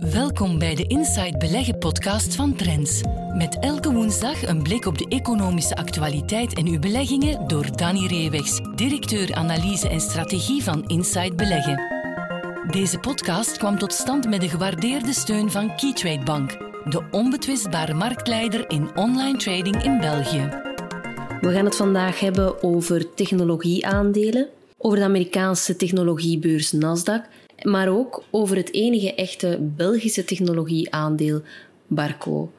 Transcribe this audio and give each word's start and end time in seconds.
Welkom 0.00 0.58
bij 0.58 0.74
de 0.74 0.86
Inside 0.86 1.38
Beleggen 1.38 1.78
podcast 1.78 2.34
van 2.34 2.54
Trends. 2.54 3.00
Met 3.34 3.58
elke 3.58 3.92
woensdag 3.92 4.46
een 4.46 4.62
blik 4.62 4.86
op 4.86 4.98
de 4.98 5.06
economische 5.08 5.76
actualiteit 5.76 6.54
en 6.54 6.66
uw 6.66 6.78
beleggingen 6.78 7.48
door 7.48 7.76
Danny 7.76 8.06
Reewegs, 8.06 8.60
directeur 8.74 9.34
analyse 9.34 9.88
en 9.88 10.00
strategie 10.00 10.62
van 10.62 10.84
Inside 10.86 11.34
Beleggen. 11.34 11.80
Deze 12.70 12.98
podcast 12.98 13.56
kwam 13.56 13.78
tot 13.78 13.92
stand 13.92 14.28
met 14.28 14.40
de 14.40 14.48
gewaardeerde 14.48 15.12
steun 15.12 15.50
van 15.50 15.76
Keytrade 15.76 16.24
Bank, 16.24 16.50
de 16.84 17.08
onbetwistbare 17.10 17.94
marktleider 17.94 18.70
in 18.70 18.96
online 18.96 19.38
trading 19.38 19.82
in 19.82 19.98
België. 19.98 20.48
We 21.40 21.52
gaan 21.52 21.64
het 21.64 21.76
vandaag 21.76 22.20
hebben 22.20 22.62
over 22.62 23.14
technologieaandelen, 23.14 24.48
over 24.78 24.98
de 24.98 25.04
Amerikaanse 25.04 25.76
technologiebeurs 25.76 26.74
Nasdaq 26.74 27.39
maar 27.62 27.88
ook 27.88 28.22
over 28.30 28.56
het 28.56 28.72
enige 28.72 29.14
echte 29.14 29.58
Belgische 29.76 30.24
technologieaandeel 30.24 31.42
Barco. 31.86 32.52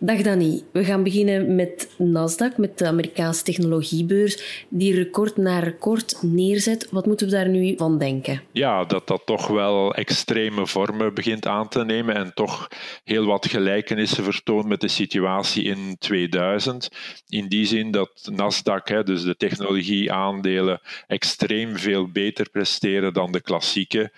Dag 0.00 0.22
Danny, 0.22 0.62
we 0.72 0.84
gaan 0.84 1.02
beginnen 1.02 1.54
met 1.54 1.96
Nasdaq, 1.98 2.56
met 2.56 2.78
de 2.78 2.86
Amerikaanse 2.86 3.42
technologiebeurs, 3.42 4.66
die 4.68 4.94
record 4.94 5.36
na 5.36 5.58
record 5.58 6.18
neerzet. 6.22 6.88
Wat 6.90 7.06
moeten 7.06 7.26
we 7.26 7.32
daar 7.32 7.48
nu 7.48 7.74
van 7.76 7.98
denken? 7.98 8.42
Ja, 8.52 8.84
dat 8.84 9.06
dat 9.06 9.22
toch 9.26 9.46
wel 9.46 9.94
extreme 9.94 10.66
vormen 10.66 11.14
begint 11.14 11.46
aan 11.46 11.68
te 11.68 11.84
nemen 11.84 12.14
en 12.14 12.34
toch 12.34 12.68
heel 13.04 13.24
wat 13.24 13.46
gelijkenissen 13.46 14.24
vertoont 14.24 14.66
met 14.66 14.80
de 14.80 14.88
situatie 14.88 15.64
in 15.64 15.96
2000. 15.98 16.88
In 17.28 17.48
die 17.48 17.66
zin 17.66 17.90
dat 17.90 18.30
Nasdaq, 18.32 19.02
dus 19.04 19.22
de 19.22 19.36
technologieaandelen, 19.36 20.80
extreem 21.06 21.76
veel 21.76 22.10
beter 22.10 22.50
presteren 22.50 23.12
dan 23.12 23.32
de 23.32 23.40
klassieke 23.40 24.12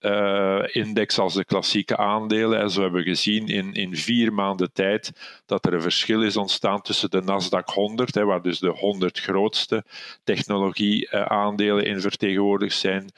uh, 0.00 0.62
index 0.72 1.18
als 1.18 1.34
de 1.34 1.44
klassieke 1.44 1.96
aandelen. 1.96 2.60
En 2.60 2.70
zo 2.70 2.80
hebben 2.82 3.02
we 3.02 3.08
gezien 3.08 3.46
in, 3.46 3.72
in 3.72 3.96
vier 3.96 4.32
maanden 4.32 4.72
tijd 4.72 5.12
dat 5.46 5.66
er 5.66 5.74
een 5.74 5.82
verschil 5.82 6.22
is 6.22 6.36
ontstaan 6.36 6.82
tussen 6.82 7.10
de 7.10 7.22
Nasdaq 7.22 7.74
100, 7.74 8.14
hè, 8.14 8.24
waar 8.24 8.42
dus 8.42 8.58
de 8.58 8.70
100 8.70 9.18
grootste 9.18 9.84
technologieaandelen 10.24 11.84
in 11.84 12.00
vertegenwoordigd 12.00 12.78
zijn, 12.78 13.12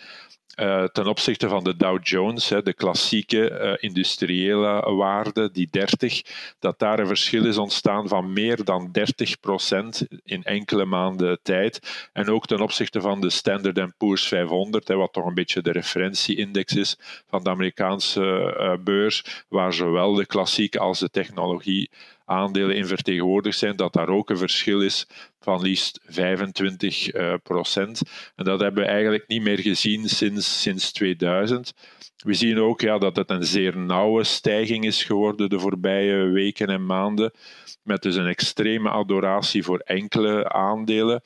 uh, 0.61 0.85
ten 0.85 1.07
opzichte 1.07 1.49
van 1.49 1.65
de 1.65 1.77
Dow 1.77 1.99
Jones, 2.03 2.49
hè, 2.49 2.63
de 2.63 2.73
klassieke 2.73 3.51
uh, 3.51 3.89
industriële 3.91 4.95
waarde, 4.95 5.51
die 5.53 5.69
30, 5.71 6.23
dat 6.59 6.79
daar 6.79 6.99
een 6.99 7.07
verschil 7.07 7.47
is 7.47 7.59
ontstaan 7.59 8.09
van 8.09 8.33
meer 8.33 8.65
dan 8.65 8.89
30 8.93 9.41
procent 9.41 10.07
in 10.25 10.43
enkele 10.43 10.85
maanden 10.85 11.39
tijd. 11.43 12.09
En 12.13 12.29
ook 12.29 12.47
ten 12.47 12.61
opzichte 12.61 13.01
van 13.01 13.21
de 13.21 13.31
Standard 13.31 13.97
Poor's 13.97 14.29
500, 14.29 14.89
hè, 14.89 14.95
wat 14.95 15.13
toch 15.13 15.27
een 15.27 15.35
beetje 15.35 15.63
de 15.63 15.73
referentieindex 15.73 16.77
is 16.77 16.99
van 17.27 17.45
de 17.45 17.51
Amerikaanse 17.51 18.57
uh, 18.61 18.85
beurs, 18.85 19.45
waar 19.49 19.73
zowel 19.73 20.15
de 20.15 20.27
klassieke 20.27 20.79
als 20.79 20.99
de 20.99 21.11
technologie 21.11 21.91
aandelen 22.29 22.77
in 22.77 22.87
vertegenwoordigd 22.87 23.59
zijn, 23.59 23.77
dat 23.77 23.93
daar 23.93 24.09
ook 24.09 24.31
een 24.31 24.39
verschil 24.39 24.81
is 24.81 25.07
van 25.41 25.63
liefst 25.63 26.01
25 26.07 27.15
uh, 27.15 27.35
procent. 27.43 28.03
En 28.37 28.45
dat 28.45 28.61
hebben 28.61 28.83
we 28.83 28.89
eigenlijk 28.89 29.29
niet 29.29 29.43
meer 29.43 29.59
gezien 29.59 30.09
sinds, 30.09 30.63
sinds 30.63 30.93
2000. 30.93 31.75
We 32.25 32.35
zien 32.35 32.59
ook 32.59 32.81
ja, 32.81 32.99
dat 32.99 33.17
het 33.17 33.31
een 33.31 33.45
zeer 33.45 33.77
nauwe 33.77 34.25
stijging 34.25 34.85
is 34.85 35.05
geworden 35.05 35.49
de 35.49 35.61
voorbije 35.61 36.17
weken 36.17 36.69
en 36.69 36.87
maanden, 36.87 37.33
met 37.83 38.03
dus 38.03 38.17
een 38.17 38.27
extreme 38.27 38.91
adoratie 38.91 39.63
voor 39.63 39.79
enkele 39.79 40.49
aandelen. 40.49 41.23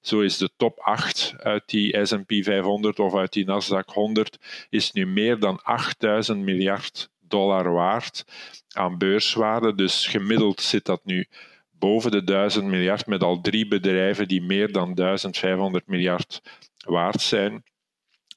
Zo 0.00 0.20
is 0.20 0.36
de 0.36 0.50
top 0.56 0.78
8 0.78 1.34
uit 1.38 1.62
die 1.66 2.06
S&P 2.06 2.32
500 2.44 2.98
of 2.98 3.14
uit 3.14 3.32
die 3.32 3.46
Nasdaq 3.46 3.84
100 3.84 4.66
is 4.70 4.92
nu 4.92 5.06
meer 5.06 5.38
dan 5.38 5.62
8000 5.62 6.38
miljard 6.38 7.10
dollar 7.32 7.72
waard 7.72 8.24
aan 8.72 8.98
beurswaarde. 8.98 9.74
Dus 9.74 10.06
gemiddeld 10.06 10.60
zit 10.60 10.84
dat 10.84 11.04
nu 11.04 11.26
boven 11.70 12.10
de 12.10 12.24
1000 12.24 12.64
miljard 12.64 13.06
met 13.06 13.22
al 13.22 13.40
drie 13.40 13.68
bedrijven 13.68 14.28
die 14.28 14.42
meer 14.42 14.72
dan 14.72 14.94
1500 14.94 15.86
miljard 15.86 16.42
waard 16.86 17.20
zijn. 17.20 17.64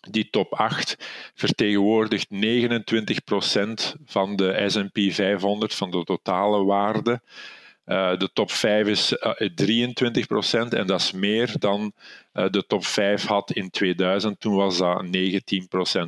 Die 0.09 0.29
top 0.29 0.53
8 0.53 0.97
vertegenwoordigt 1.33 2.27
29% 2.29 2.37
van 4.05 4.35
de 4.35 4.65
SP 4.73 4.97
500 5.09 5.75
van 5.75 5.91
de 5.91 6.03
totale 6.03 6.63
waarde. 6.63 7.21
Uh, 7.85 8.17
de 8.17 8.29
top 8.33 8.51
5 8.51 8.87
is 8.87 9.11
uh, 9.11 9.49
23% 10.65 10.69
en 10.69 10.87
dat 10.87 10.99
is 10.99 11.11
meer 11.11 11.53
dan 11.59 11.93
uh, 12.33 12.49
de 12.49 12.65
top 12.67 12.85
5 12.85 13.25
had 13.25 13.51
in 13.51 13.69
2000. 13.69 14.39
Toen 14.39 14.55
was 14.55 14.77
dat 14.77 15.05
19%. 15.05 15.09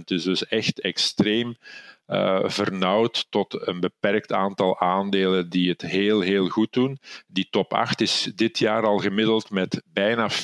Dus, 0.03 0.23
dus 0.23 0.47
echt 0.47 0.79
extreem 0.79 1.57
uh, 2.07 2.39
vernauwd 2.43 3.27
tot 3.29 3.67
een 3.67 3.79
beperkt 3.79 4.33
aantal 4.33 4.79
aandelen 4.79 5.49
die 5.49 5.69
het 5.69 5.81
heel, 5.81 6.21
heel 6.21 6.47
goed 6.47 6.73
doen. 6.73 6.99
Die 7.27 7.47
top 7.49 7.73
8 7.73 8.01
is 8.01 8.31
dit 8.35 8.59
jaar 8.59 8.85
al 8.85 8.97
gemiddeld 8.97 9.49
met 9.49 9.81
bijna 9.93 10.29
50% 10.31 10.35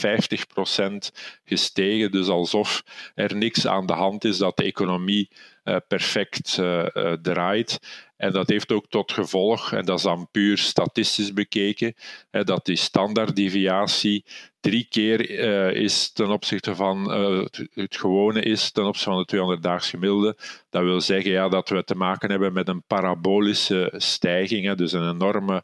gestegen. 1.44 2.12
Dus 2.12 2.28
alsof 2.28 2.84
er 3.16 3.36
niks 3.36 3.68
aan 3.68 3.86
de 3.86 3.94
hand 3.94 4.24
is 4.24 4.38
dat 4.38 4.58
de 4.58 4.64
economie 4.64 5.30
uh, 5.64 5.78
perfect 5.88 6.58
uh, 6.60 6.86
draait. 7.22 7.80
En 8.18 8.32
dat 8.32 8.50
heeft 8.50 8.72
ook 8.72 8.88
tot 8.90 9.12
gevolg, 9.12 9.72
en 9.72 9.86
dat 9.86 9.98
is 9.98 10.04
dan 10.04 10.28
puur 10.32 10.58
statistisch 10.58 11.34
bekeken, 11.34 11.94
hè, 12.32 12.44
dat 12.44 12.66
die 12.66 12.76
standaarddeviatie 12.76 14.26
drie 14.64 14.88
keer 14.90 15.30
uh, 15.30 15.82
is 15.82 16.12
ten 16.12 16.30
opzichte 16.30 16.76
van 16.76 17.22
uh, 17.22 17.46
het, 17.74 17.98
gewone 17.98 18.42
is 18.42 18.72
ten 18.72 18.86
opzichte 18.86 19.10
van 19.10 19.20
de 19.20 19.26
200 19.26 19.64
daags 19.64 19.90
gemiddelde. 19.90 20.38
Dat 20.70 20.84
wil 20.84 21.02
zeggen 21.02 21.32
ja, 21.32 21.50
dat 21.50 21.70
we 21.70 21.84
te 21.84 21.96
maken 21.96 22.30
hebben 22.30 22.54
met 22.54 22.68
een 22.68 22.84
parabolische 22.84 23.94
stijging, 23.98 24.74
dus 24.74 24.92
een 24.92 25.10
enorme 25.10 25.64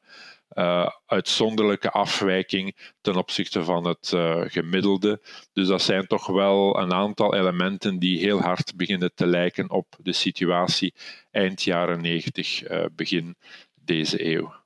uh, 0.53 0.89
uitzonderlijke 1.05 1.91
afwijking 1.91 2.93
ten 3.01 3.15
opzichte 3.15 3.63
van 3.63 3.87
het 3.87 4.13
gemiddelde. 4.51 5.21
Dus 5.53 5.67
dat 5.67 5.81
zijn 5.81 6.07
toch 6.07 6.27
wel 6.27 6.79
een 6.79 6.93
aantal 6.93 7.35
elementen 7.35 7.99
die 7.99 8.19
heel 8.19 8.41
hard 8.41 8.73
beginnen 8.75 9.11
te 9.13 9.27
lijken 9.27 9.69
op 9.69 9.95
de 9.97 10.13
situatie 10.13 10.93
eind 11.31 11.63
jaren 11.63 12.01
90, 12.01 12.69
uh, 12.71 12.85
begin 12.95 13.35
deze 13.75 14.25
eeuw. 14.25 14.58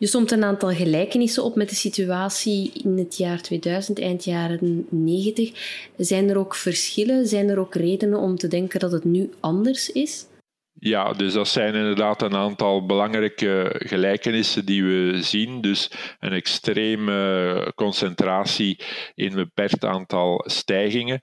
Je 0.00 0.06
somt 0.06 0.30
een 0.30 0.44
aantal 0.44 0.70
gelijkenissen 0.70 1.44
op 1.44 1.54
met 1.54 1.68
de 1.68 1.74
situatie 1.74 2.72
in 2.84 2.98
het 2.98 3.16
jaar 3.16 3.40
2000, 3.40 4.00
eind 4.00 4.24
jaren 4.24 4.86
90. 4.90 5.88
Zijn 5.96 6.28
er 6.28 6.38
ook 6.38 6.54
verschillen? 6.54 7.26
Zijn 7.26 7.48
er 7.48 7.58
ook 7.58 7.74
redenen 7.74 8.18
om 8.18 8.36
te 8.36 8.48
denken 8.48 8.80
dat 8.80 8.92
het 8.92 9.04
nu 9.04 9.30
anders 9.40 9.92
is? 9.92 10.26
Ja, 10.72 11.12
dus 11.12 11.32
dat 11.32 11.48
zijn 11.48 11.74
inderdaad 11.74 12.22
een 12.22 12.34
aantal 12.34 12.86
belangrijke 12.86 13.74
gelijkenissen 13.78 14.64
die 14.64 14.84
we 14.84 15.22
zien. 15.22 15.60
Dus 15.60 15.90
een 16.20 16.32
extreme 16.32 17.72
concentratie 17.74 18.78
in 19.14 19.30
een 19.30 19.34
beperkt 19.34 19.84
aantal 19.84 20.44
stijgingen. 20.46 21.22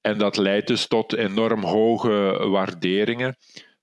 En 0.00 0.18
dat 0.18 0.36
leidt 0.36 0.66
dus 0.66 0.86
tot 0.86 1.14
enorm 1.14 1.64
hoge 1.64 2.48
waarderingen. 2.50 3.36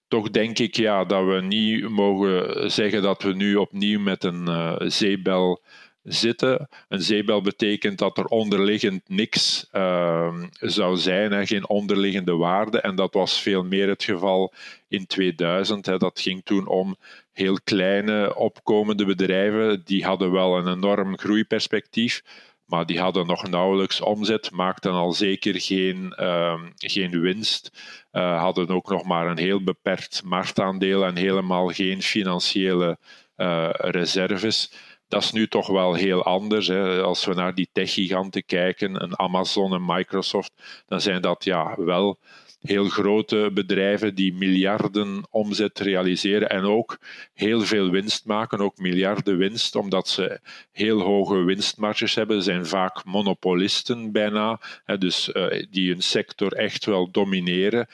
Toch 0.08 0.30
denk 0.30 0.60
ik 0.60 0.76
ja, 0.76 1.06
dat 1.06 1.26
we 1.26 1.42
niet 1.42 1.90
mogen 1.90 2.72
zeggen 2.72 3.02
dat 3.02 3.24
we 3.24 3.34
nu 3.34 3.56
opnieuw 3.56 4.00
met 4.00 4.24
een 4.24 4.46
uh, 4.48 4.76
zeebel 4.80 5.62
zitten. 6.08 6.70
Een 6.88 7.02
zeebel 7.02 7.42
betekent 7.42 7.98
dat 7.98 8.18
er 8.18 8.26
onderliggend 8.26 9.10
niks 9.10 9.68
uh, 9.74 10.34
zou 10.52 10.98
zijn, 10.98 11.32
hè, 11.32 11.46
geen 11.46 11.70
onderliggende 11.70 12.36
waarde. 12.36 12.82
En 12.82 12.96
dat 12.96 13.14
was 13.14 13.42
veel 13.42 13.64
meer 13.64 13.88
het 13.88 14.04
geval 14.04 14.54
in 14.88 15.08
2000. 15.08 15.86
Hè. 15.86 15.98
Dat 15.98 16.20
ging 16.20 16.42
toen 16.44 16.68
om 16.68 16.96
heel 17.32 17.58
kleine 17.64 18.36
opkomende 18.36 19.06
bedrijven. 19.06 19.82
Die 19.86 20.06
hadden 20.06 20.32
wel 20.32 20.58
een 20.58 20.74
enorm 20.74 21.18
groeiperspectief. 21.18 22.24
Maar 22.68 22.86
die 22.86 23.00
hadden 23.00 23.28
nog 23.28 23.48
nauwelijks 23.48 24.02
omzet, 24.02 24.52
maakten 24.52 24.92
al 24.92 25.12
zeker 25.12 25.62
geen, 25.62 26.14
uh, 26.20 26.62
geen 26.76 27.22
winst, 27.22 27.72
uh, 28.12 28.40
hadden 28.40 28.70
ook 28.70 28.90
nog 28.90 29.04
maar 29.04 29.28
een 29.28 29.38
heel 29.38 29.64
beperkt 29.64 30.24
marktaandeel 30.24 31.06
en 31.06 31.16
helemaal 31.16 31.68
geen 31.68 32.02
financiële 32.02 32.98
uh, 33.38 33.70
reserves 33.72 34.72
dat 35.08 35.24
is 35.24 35.32
nu 35.32 35.48
toch 35.48 35.68
wel 35.68 35.94
heel 35.94 36.24
anders. 36.24 36.68
Hè. 36.68 37.02
Als 37.02 37.26
we 37.26 37.34
naar 37.34 37.56
die 37.56 37.70
techgiganten 37.72 38.46
kijken, 38.46 39.04
een 39.04 39.20
Amazon 39.20 39.74
en 39.74 39.86
Microsoft, 39.86 40.84
dan 40.86 41.02
zijn 41.02 41.22
dat 41.22 41.44
ja, 41.44 41.76
wel 41.78 42.20
heel 42.60 42.90
grote 42.90 43.52
bedrijven 43.54 44.16
die 44.16 44.34
miljarden 44.34 45.28
omzet 45.30 45.80
realiseren 45.80 46.50
en 46.50 46.64
ook 46.64 46.98
heel 47.34 47.62
veel 47.62 47.90
winst 47.90 48.26
maken, 48.26 48.60
ook 48.60 48.78
miljarden 48.78 49.38
winst, 49.38 49.76
omdat 49.76 50.08
ze 50.08 50.40
heel 50.72 51.02
hoge 51.02 51.44
winstmarges 51.44 52.16
hebben. 52.16 52.44
Zijn 52.44 52.66
vaak 52.66 53.06
monopolisten 53.06 54.12
bijna, 54.12 54.60
dus 55.00 55.30
uh, 55.30 55.64
die 55.70 55.90
hun 55.90 56.02
sector 56.02 56.54
echt 56.54 56.86
wel 56.86 57.12
domineren 57.12 57.88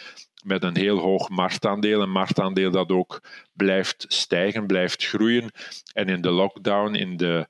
met 0.44 0.64
een 0.64 0.78
heel 0.78 0.98
hoog 0.98 1.30
marktaandeel. 1.30 2.02
Een 2.02 2.12
marktaandeel 2.12 2.72
dat 2.72 2.90
ook 2.90 3.22
blijft 3.54 4.06
stijgen, 4.08 4.68
blijft 4.68 5.06
groeien. 5.06 5.52
En 5.94 6.08
in 6.08 6.22
de 6.22 6.32
lockdown, 6.32 6.94
in 6.94 7.18
de 7.18 7.48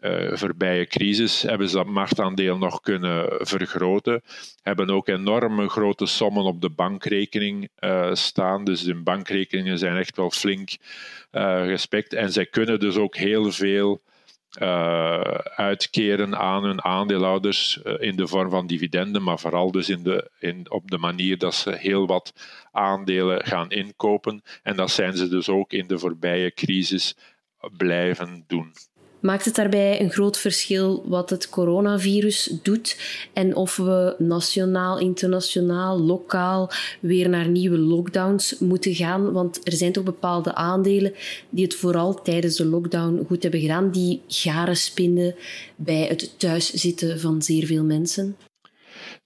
uh, 0.00 0.36
voorbije 0.36 0.86
crisis 0.86 1.42
hebben 1.42 1.68
ze 1.68 1.76
dat 1.76 1.86
marktaandeel 1.86 2.58
nog 2.58 2.80
kunnen 2.80 3.46
vergroten. 3.46 4.22
Hebben 4.62 4.90
ook 4.90 5.08
enorme 5.08 5.68
grote 5.68 6.06
sommen 6.06 6.44
op 6.44 6.60
de 6.60 6.70
bankrekening 6.70 7.68
uh, 7.80 8.14
staan. 8.14 8.64
Dus 8.64 8.82
de 8.82 8.94
bankrekeningen 8.94 9.78
zijn 9.78 9.96
echt 9.96 10.16
wel 10.16 10.30
flink 10.30 10.76
uh, 11.32 11.62
gespekt. 11.62 12.12
En 12.12 12.32
zij 12.32 12.46
kunnen 12.46 12.80
dus 12.80 12.96
ook 12.96 13.16
heel 13.16 13.52
veel 13.52 14.02
uitkeren 15.54 16.38
aan 16.38 16.64
hun 16.64 16.84
aandeelhouders 16.84 17.80
in 17.98 18.16
de 18.16 18.26
vorm 18.26 18.50
van 18.50 18.66
dividenden, 18.66 19.22
maar 19.22 19.38
vooral 19.38 19.70
dus 19.70 19.88
in 19.88 20.02
de, 20.02 20.30
in, 20.38 20.70
op 20.70 20.90
de 20.90 20.98
manier 20.98 21.38
dat 21.38 21.54
ze 21.54 21.76
heel 21.76 22.06
wat 22.06 22.32
aandelen 22.72 23.44
gaan 23.44 23.70
inkopen. 23.70 24.42
En 24.62 24.76
dat 24.76 24.90
zijn 24.90 25.16
ze 25.16 25.28
dus 25.28 25.48
ook 25.48 25.72
in 25.72 25.86
de 25.86 25.98
voorbije 25.98 26.52
crisis 26.52 27.16
blijven 27.76 28.44
doen. 28.46 28.72
Maakt 29.26 29.44
het 29.44 29.54
daarbij 29.54 30.00
een 30.00 30.10
groot 30.10 30.38
verschil 30.38 31.02
wat 31.06 31.30
het 31.30 31.48
coronavirus 31.48 32.52
doet 32.62 32.96
en 33.32 33.56
of 33.56 33.76
we 33.76 34.14
nationaal, 34.18 34.98
internationaal, 34.98 36.00
lokaal 36.00 36.70
weer 37.00 37.28
naar 37.28 37.48
nieuwe 37.48 37.78
lockdowns 37.78 38.58
moeten 38.58 38.94
gaan? 38.94 39.32
Want 39.32 39.60
er 39.62 39.72
zijn 39.72 39.92
toch 39.92 40.04
bepaalde 40.04 40.54
aandelen 40.54 41.14
die 41.50 41.64
het 41.64 41.74
vooral 41.74 42.22
tijdens 42.22 42.56
de 42.56 42.66
lockdown 42.66 43.24
goed 43.26 43.42
hebben 43.42 43.60
gedaan, 43.60 43.90
die 43.90 44.20
garen 44.28 44.76
spinnen 44.76 45.34
bij 45.76 46.06
het 46.08 46.38
thuiszitten 46.38 47.20
van 47.20 47.42
zeer 47.42 47.66
veel 47.66 47.84
mensen 47.84 48.36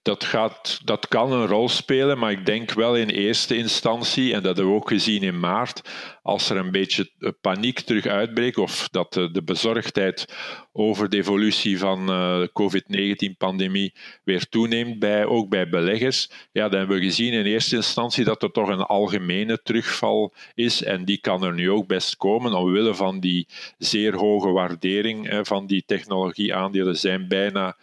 dat, 0.01 0.23
gaat, 0.23 0.79
dat 0.83 1.07
kan 1.07 1.31
een 1.31 1.47
rol 1.47 1.69
spelen, 1.69 2.17
maar 2.17 2.31
ik 2.31 2.45
denk 2.45 2.73
wel 2.73 2.95
in 2.95 3.09
eerste 3.09 3.55
instantie, 3.57 4.33
en 4.33 4.43
dat 4.43 4.55
hebben 4.55 4.73
we 4.73 4.79
ook 4.79 4.87
gezien 4.87 5.23
in 5.23 5.39
maart, 5.39 5.81
als 6.21 6.49
er 6.49 6.57
een 6.57 6.71
beetje 6.71 7.11
paniek 7.41 7.79
terug 7.79 8.05
uitbreekt, 8.05 8.57
of 8.57 8.87
dat 8.91 9.13
de, 9.13 9.41
bezorgdheid 9.45 10.33
over 10.71 11.09
de 11.09 11.17
evolutie 11.17 11.79
van 11.79 11.99
eh, 12.09 12.39
de 12.39 12.49
COVID-19-pandemie 12.53 13.93
weer 14.23 14.49
toeneemt, 14.49 14.99
bij, 14.99 15.25
ook 15.25 15.49
bij 15.49 15.69
beleggers, 15.69 16.29
ja, 16.51 16.69
dan 16.69 16.79
hebben 16.79 16.97
we 16.97 17.03
gezien 17.03 17.33
in 17.33 17.45
eerste 17.45 17.75
instantie 17.75 18.23
dat 18.23 18.43
er 18.43 18.51
toch 18.51 18.69
een 18.69 18.81
algemene 18.81 19.61
terugval 19.63 20.33
is, 20.53 20.83
en 20.83 21.05
die 21.05 21.17
kan 21.17 21.43
er 21.43 21.53
nu 21.53 21.71
ook 21.71 21.87
best 21.87 22.17
komen, 22.17 22.53
omwille 22.53 22.95
van 22.95 23.19
die 23.19 23.47
zeer 23.77 24.15
hoge 24.15 24.49
waardering 24.49 25.39
van 25.41 25.67
die 25.67 25.83
technologieaandelen 25.85 26.97
zijn 26.97 27.27
bijna 27.27 27.67
eh, 27.67 27.75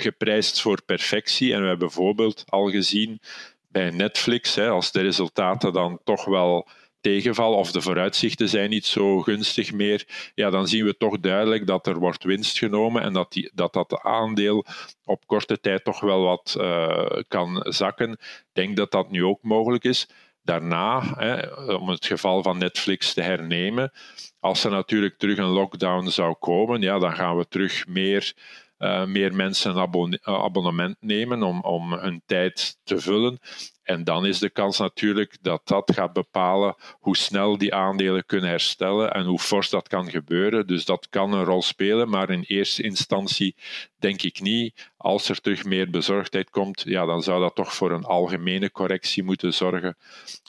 geprijsd 0.00 0.60
voor 0.60 0.82
perfectie. 0.82 1.52
En 1.52 1.60
we 1.60 1.66
hebben 1.66 1.86
bijvoorbeeld 1.86 2.44
al 2.48 2.70
gezien 2.70 3.20
bij 3.68 3.90
Netflix, 3.90 4.54
hè, 4.54 4.68
als 4.68 4.92
de 4.92 5.00
resultaten 5.00 5.72
dan 5.72 6.00
toch 6.04 6.24
wel 6.24 6.68
tegenvallen 7.02 7.58
of 7.58 7.72
de 7.72 7.80
vooruitzichten 7.80 8.48
zijn 8.48 8.70
niet 8.70 8.86
zo 8.86 9.20
gunstig 9.20 9.72
meer, 9.72 10.30
ja, 10.34 10.50
dan 10.50 10.68
zien 10.68 10.84
we 10.84 10.96
toch 10.96 11.20
duidelijk 11.20 11.66
dat 11.66 11.86
er 11.86 11.98
wordt 11.98 12.24
winst 12.24 12.58
genomen 12.58 13.02
en 13.02 13.12
dat 13.12 13.32
die, 13.32 13.50
dat, 13.54 13.72
dat 13.72 14.00
aandeel 14.02 14.64
op 15.04 15.26
korte 15.26 15.60
tijd 15.60 15.84
toch 15.84 16.00
wel 16.00 16.22
wat 16.22 16.56
uh, 16.58 17.06
kan 17.28 17.66
zakken. 17.68 18.10
Ik 18.12 18.44
denk 18.52 18.76
dat 18.76 18.90
dat 18.90 19.10
nu 19.10 19.24
ook 19.24 19.42
mogelijk 19.42 19.84
is. 19.84 20.08
Daarna, 20.42 21.14
hè, 21.16 21.46
om 21.74 21.88
het 21.88 22.06
geval 22.06 22.42
van 22.42 22.58
Netflix 22.58 23.14
te 23.14 23.22
hernemen, 23.22 23.92
als 24.40 24.64
er 24.64 24.70
natuurlijk 24.70 25.18
terug 25.18 25.38
een 25.38 25.44
lockdown 25.44 26.08
zou 26.08 26.34
komen, 26.34 26.80
ja, 26.80 26.98
dan 26.98 27.14
gaan 27.14 27.36
we 27.36 27.48
terug 27.48 27.86
meer 27.86 28.34
uh, 28.82 29.04
meer 29.04 29.34
mensen 29.34 29.76
een 29.76 30.18
eh, 30.22 30.34
abonnement 30.34 30.96
nemen 31.00 31.42
om, 31.42 31.60
om 31.60 31.92
hun 31.92 32.22
tijd 32.26 32.78
te 32.84 33.00
vullen. 33.00 33.38
En 33.82 34.04
dan 34.04 34.26
is 34.26 34.38
de 34.38 34.50
kans 34.50 34.78
natuurlijk 34.78 35.38
dat 35.40 35.60
dat 35.64 35.92
gaat 35.94 36.12
bepalen 36.12 36.74
hoe 36.98 37.16
snel 37.16 37.58
die 37.58 37.74
aandelen 37.74 38.26
kunnen 38.26 38.50
herstellen 38.50 39.12
en 39.12 39.24
hoe 39.24 39.38
fors 39.38 39.70
dat 39.70 39.88
kan 39.88 40.10
gebeuren. 40.10 40.66
Dus 40.66 40.84
dat 40.84 41.08
kan 41.08 41.32
een 41.32 41.44
rol 41.44 41.62
spelen, 41.62 42.08
maar 42.08 42.30
in 42.30 42.44
eerste 42.46 42.82
instantie 42.82 43.56
denk 43.98 44.22
ik 44.22 44.40
niet. 44.40 44.90
Als 44.96 45.28
er 45.28 45.40
terug 45.40 45.64
meer 45.64 45.90
bezorgdheid 45.90 46.50
komt, 46.50 46.82
ja, 46.84 47.04
dan 47.04 47.22
zou 47.22 47.40
dat 47.40 47.54
toch 47.54 47.74
voor 47.74 47.90
een 47.90 48.04
algemene 48.04 48.70
correctie 48.70 49.22
moeten 49.22 49.54
zorgen 49.54 49.96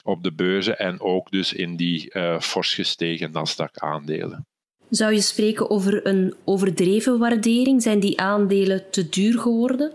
op 0.02 0.22
de 0.22 0.32
beurzen 0.32 0.78
en 0.78 1.00
ook 1.00 1.30
dus 1.30 1.52
in 1.52 1.76
die 1.76 2.14
uh, 2.14 2.40
fors 2.40 2.74
gestegen 2.74 3.32
Nasdaq-aandelen. 3.32 4.46
Zou 4.94 5.12
je 5.12 5.20
spreken 5.20 5.70
over 5.70 6.06
een 6.06 6.34
overdreven 6.44 7.18
waardering? 7.18 7.82
Zijn 7.82 8.00
die 8.00 8.20
aandelen 8.20 8.90
te 8.90 9.08
duur 9.08 9.38
geworden? 9.38 9.92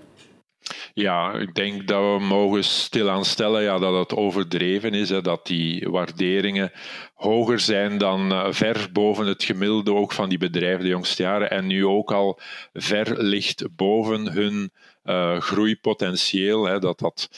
Ja, 0.94 1.34
ik 1.34 1.56
denk 1.56 1.88
dat 1.88 2.02
we 2.02 2.26
mogen 2.26 2.64
stilaan 2.64 3.26
stellen 3.26 3.62
ja, 3.62 3.78
dat 3.78 4.10
het 4.10 4.18
overdreven 4.18 4.94
is. 4.94 5.10
Hè, 5.10 5.22
dat 5.22 5.48
die 5.48 5.88
waarderingen 5.90 6.72
hoger 7.14 7.60
zijn 7.60 7.98
dan 7.98 8.32
uh, 8.32 8.52
ver 8.52 8.90
boven 8.94 9.28
het 9.28 9.44
gemiddelde 9.44 9.94
ook 9.94 10.12
van 10.12 10.30
die 10.30 10.38
bedrijven 10.38 10.84
de 10.84 10.90
jongste 10.90 11.24
jaren. 11.24 11.50
En 11.50 11.68
nu 11.68 11.86
ook 11.86 12.12
al 12.12 12.40
ver 12.74 13.24
ligt 13.24 13.76
boven 13.76 14.32
hun 14.32 14.72
uh, 15.06 15.40
groeipotentieel. 15.40 16.66
Hè, 16.66 16.80
dat 16.80 17.00
dat 17.00 17.30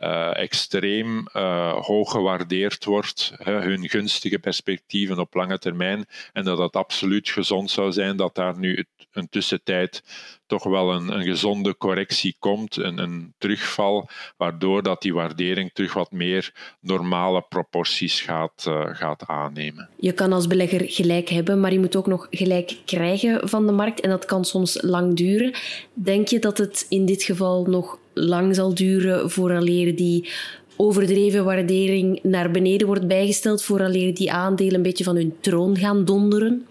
uh, 0.00 0.36
extreem 0.36 1.26
uh, 1.32 1.72
hoog 1.72 2.10
gewaardeerd 2.10 2.84
wordt, 2.84 3.32
hè, 3.36 3.52
hun 3.52 3.88
gunstige 3.88 4.38
perspectieven 4.38 5.18
op 5.18 5.34
lange 5.34 5.58
termijn, 5.58 6.06
en 6.32 6.44
dat 6.44 6.58
het 6.58 6.76
absoluut 6.76 7.28
gezond 7.28 7.70
zou 7.70 7.92
zijn 7.92 8.16
dat 8.16 8.34
daar 8.34 8.58
nu 8.58 8.84
een 9.12 9.28
tussentijd 9.28 10.02
toch 10.46 10.64
wel 10.64 10.92
een, 10.92 11.08
een 11.08 11.24
gezonde 11.24 11.76
correctie 11.76 12.36
komt, 12.38 12.76
een, 12.76 12.98
een, 12.98 13.34
terugval, 13.38 14.08
waardoor 14.36 14.82
dat 14.82 15.02
die 15.02 15.14
waardering 15.14 15.70
terug 15.72 15.92
wat 15.92 16.12
meer 16.12 16.74
normale 16.80 17.44
proporties 17.48 18.20
gaat, 18.20 18.64
uh, 18.68 18.86
gaat 18.92 19.26
aannemen. 19.26 19.88
Je 19.96 20.12
kan 20.12 20.32
als 20.32 20.46
belegger 20.46 20.80
gelijk 20.84 21.28
hebben, 21.28 21.60
maar 21.60 21.72
je 21.72 21.78
moet 21.78 21.96
ook 21.96 22.06
nog 22.06 22.26
gelijk 22.30 22.76
krijgen 22.84 23.48
van 23.48 23.66
de 23.66 23.72
markt 23.72 24.00
en 24.00 24.10
dat 24.10 24.24
kan 24.24 24.44
soms 24.44 24.82
lang 24.82 25.16
duren. 25.16 25.54
Denk 25.94 26.28
je 26.28 26.38
dat 26.38 26.58
het 26.58 26.86
in 26.88 27.06
dit 27.06 27.22
geval 27.22 27.64
nog 27.64 27.98
lang 28.14 28.54
zal 28.54 28.74
duren 28.74 29.30
vooraleer 29.30 29.96
die 29.96 30.28
overdreven 30.76 31.44
waardering 31.44 32.22
naar 32.22 32.50
beneden 32.50 32.86
wordt 32.86 33.06
bijgesteld, 33.06 33.62
vooraleer 33.62 34.14
die 34.14 34.32
aandelen 34.32 34.74
een 34.74 34.82
beetje 34.82 35.04
van 35.04 35.16
hun 35.16 35.34
troon 35.40 35.76
gaan 35.76 36.04
donderen? 36.04 36.66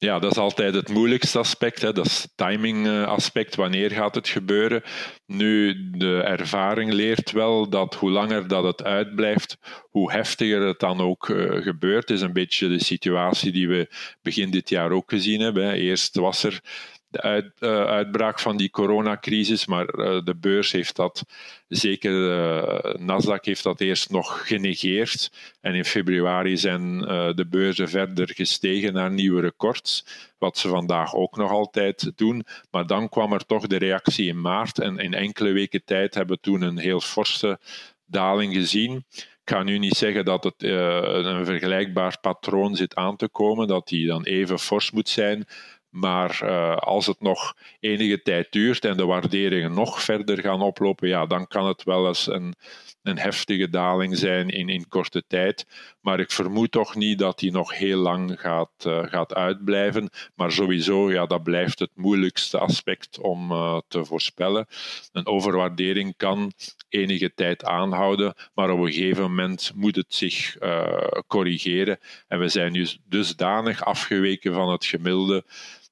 Ja, 0.00 0.18
dat 0.18 0.30
is 0.30 0.36
altijd 0.36 0.74
het 0.74 0.88
moeilijkste 0.88 1.38
aspect. 1.38 1.82
Hè. 1.82 1.92
Dat 1.92 2.06
is 2.06 2.22
het 2.22 2.32
timing 2.34 2.86
eh. 2.86 3.54
Wanneer 3.56 3.90
gaat 3.90 4.14
het 4.14 4.28
gebeuren? 4.28 4.82
Nu, 5.26 5.74
de 5.90 6.22
ervaring 6.22 6.92
leert 6.92 7.30
wel 7.30 7.68
dat 7.68 7.94
hoe 7.94 8.10
langer 8.10 8.48
dat 8.48 8.64
het 8.64 8.82
uitblijft, 8.82 9.56
hoe 9.90 10.12
heftiger 10.12 10.62
het 10.62 10.78
dan 10.78 11.00
ook 11.00 11.28
uh, 11.28 11.62
gebeurt. 11.62 12.08
Het 12.08 12.18
is 12.18 12.24
een 12.24 12.32
beetje 12.32 12.68
de 12.68 12.84
situatie 12.84 13.52
die 13.52 13.68
we 13.68 13.92
begin 14.22 14.50
dit 14.50 14.68
jaar 14.68 14.90
ook 14.90 15.10
gezien 15.10 15.40
hebben. 15.40 15.72
Eerst 15.72 16.16
was 16.16 16.42
er 16.42 16.60
de 17.10 17.52
uh, 17.60 17.84
uitbraak 17.84 18.38
van 18.40 18.56
die 18.56 18.70
coronacrisis, 18.70 19.66
maar 19.66 19.98
uh, 19.98 20.20
de 20.24 20.36
beurs 20.36 20.72
heeft 20.72 20.96
dat, 20.96 21.24
zeker 21.68 22.12
uh, 22.12 22.94
Nasdaq 22.94 23.40
heeft 23.40 23.62
dat 23.62 23.80
eerst 23.80 24.10
nog 24.10 24.46
genegeerd. 24.46 25.32
En 25.60 25.74
in 25.74 25.84
februari 25.84 26.56
zijn 26.56 26.98
de 27.34 27.46
beurzen 27.50 27.88
verder 27.88 28.34
gestegen 28.34 28.92
naar 28.92 29.10
nieuwe 29.10 29.40
records, 29.40 30.04
wat 30.38 30.58
ze 30.58 30.68
vandaag 30.68 31.14
ook 31.14 31.36
nog 31.36 31.50
altijd 31.50 32.12
doen. 32.16 32.44
Maar 32.70 32.86
dan 32.86 33.08
kwam 33.08 33.32
er 33.32 33.46
toch 33.46 33.66
de 33.66 33.76
reactie 33.76 34.28
in 34.28 34.40
maart 34.40 34.78
en 34.78 34.98
in 34.98 35.14
enkele 35.14 35.52
weken 35.52 35.84
tijd 35.84 36.14
hebben 36.14 36.36
we 36.36 36.42
toen 36.42 36.62
een 36.62 36.78
heel 36.78 37.00
forse 37.00 37.58
daling 38.06 38.54
gezien. 38.54 39.04
Ik 39.48 39.54
ga 39.54 39.62
nu 39.62 39.78
niet 39.78 39.96
zeggen 39.96 40.24
dat 40.24 40.44
het 40.44 40.62
een 40.62 41.44
vergelijkbaar 41.44 42.18
patroon 42.20 42.76
zit 42.76 42.94
aan 42.94 43.16
te 43.16 43.28
komen, 43.28 43.66
dat 43.66 43.88
die 43.88 44.06
dan 44.06 44.24
even 44.24 44.58
fors 44.58 44.90
moet 44.90 45.08
zijn. 45.08 45.46
Maar 45.90 46.40
uh, 46.42 46.76
als 46.76 47.06
het 47.06 47.20
nog 47.20 47.56
enige 47.80 48.22
tijd 48.22 48.52
duurt 48.52 48.84
en 48.84 48.96
de 48.96 49.04
waarderingen 49.04 49.74
nog 49.74 50.02
verder 50.02 50.40
gaan 50.40 50.62
oplopen, 50.62 51.08
ja, 51.08 51.26
dan 51.26 51.46
kan 51.46 51.66
het 51.66 51.82
wel 51.84 52.06
eens 52.06 52.26
een, 52.26 52.54
een 53.02 53.18
heftige 53.18 53.70
daling 53.70 54.18
zijn 54.18 54.48
in, 54.48 54.68
in 54.68 54.88
korte 54.88 55.24
tijd. 55.26 55.66
Maar 56.00 56.20
ik 56.20 56.30
vermoed 56.30 56.70
toch 56.70 56.94
niet 56.94 57.18
dat 57.18 57.38
die 57.38 57.50
nog 57.50 57.74
heel 57.74 57.98
lang 57.98 58.40
gaat, 58.40 58.70
uh, 58.86 59.06
gaat 59.06 59.34
uitblijven. 59.34 60.10
Maar 60.34 60.52
sowieso, 60.52 61.12
ja, 61.12 61.26
dat 61.26 61.42
blijft 61.42 61.78
het 61.78 61.90
moeilijkste 61.94 62.58
aspect 62.58 63.18
om 63.18 63.52
uh, 63.52 63.78
te 63.88 64.04
voorspellen. 64.04 64.66
Een 65.12 65.26
overwaardering 65.26 66.14
kan 66.16 66.52
enige 66.88 67.34
tijd 67.34 67.64
aanhouden, 67.64 68.34
maar 68.54 68.70
op 68.70 68.78
een 68.78 68.92
gegeven 68.92 69.22
moment 69.22 69.72
moet 69.74 69.96
het 69.96 70.14
zich 70.14 70.56
corrigeren. 71.26 71.98
En 72.28 72.38
we 72.38 72.48
zijn 72.48 72.72
nu 72.72 72.86
dusdanig 73.04 73.84
afgeweken 73.84 74.54
van 74.54 74.68
het 74.68 74.86
gemiddelde 74.86 75.44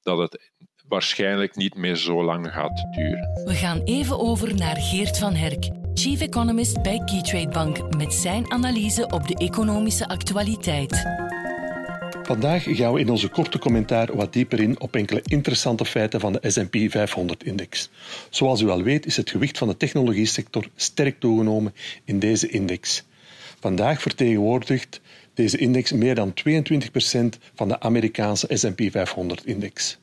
dat 0.07 0.17
het 0.17 0.51
waarschijnlijk 0.87 1.55
niet 1.55 1.75
meer 1.75 1.95
zo 1.95 2.23
lang 2.23 2.51
gaat 2.51 2.85
duren. 2.95 3.41
We 3.45 3.53
gaan 3.53 3.81
even 3.83 4.19
over 4.19 4.55
naar 4.55 4.77
Geert 4.77 5.17
van 5.17 5.33
Herk, 5.35 5.69
Chief 5.93 6.21
Economist 6.21 6.81
bij 6.81 7.01
Keytrade 7.05 7.47
Bank, 7.49 7.95
met 7.97 8.13
zijn 8.13 8.51
analyse 8.51 9.07
op 9.07 9.27
de 9.27 9.35
economische 9.35 10.07
actualiteit. 10.07 11.05
Vandaag 12.23 12.63
gaan 12.67 12.93
we 12.93 12.99
in 12.99 13.09
onze 13.09 13.27
korte 13.27 13.59
commentaar 13.59 14.15
wat 14.15 14.33
dieper 14.33 14.59
in 14.59 14.79
op 14.79 14.95
enkele 14.95 15.21
interessante 15.23 15.85
feiten 15.85 16.19
van 16.19 16.33
de 16.33 16.49
S&P 16.49 16.75
500-index. 16.75 17.89
Zoals 18.29 18.61
u 18.61 18.69
al 18.69 18.83
weet 18.83 19.05
is 19.05 19.17
het 19.17 19.29
gewicht 19.29 19.57
van 19.57 19.67
de 19.67 19.77
technologiesector 19.77 20.67
sterk 20.75 21.19
toegenomen 21.19 21.73
in 22.03 22.19
deze 22.19 22.49
index. 22.49 23.03
Vandaag 23.59 24.01
vertegenwoordigt 24.01 25.01
deze 25.37 25.57
index 25.57 25.91
meer 25.91 26.15
dan 26.15 26.33
22% 26.33 26.35
van 27.55 27.67
de 27.67 27.79
Amerikaanse 27.79 28.47
S&P 28.49 28.81
500-index. 28.81 29.97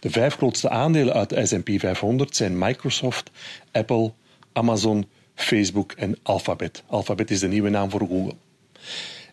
De 0.00 0.10
vijf 0.10 0.34
grootste 0.34 0.68
aandelen 0.68 1.14
uit 1.14 1.28
de 1.28 1.46
S&P 1.46 1.70
500 1.76 2.36
zijn 2.36 2.58
Microsoft, 2.58 3.30
Apple, 3.72 4.12
Amazon, 4.52 5.06
Facebook 5.34 5.92
en 5.92 6.18
Alphabet. 6.22 6.82
Alphabet 6.86 7.30
is 7.30 7.40
de 7.40 7.48
nieuwe 7.48 7.68
naam 7.68 7.90
voor 7.90 8.00
Google. 8.00 8.34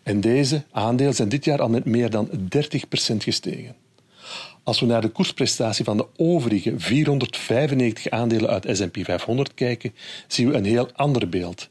En 0.02 0.20
deze 0.20 0.62
aandelen 0.70 1.14
zijn 1.14 1.28
dit 1.28 1.44
jaar 1.44 1.60
al 1.60 1.68
met 1.68 1.84
meer 1.84 2.10
dan 2.10 2.30
30% 2.30 3.16
gestegen. 3.16 3.76
Als 4.62 4.80
we 4.80 4.86
naar 4.86 5.00
de 5.00 5.08
koersprestatie 5.08 5.84
van 5.84 5.96
de 5.96 6.06
overige 6.16 6.72
495 6.76 8.10
aandelen 8.10 8.50
uit 8.50 8.76
S&P 8.76 8.98
500 9.04 9.54
kijken, 9.54 9.94
zien 10.26 10.48
we 10.48 10.54
een 10.54 10.64
heel 10.64 10.90
ander 10.92 11.28
beeld. 11.28 11.68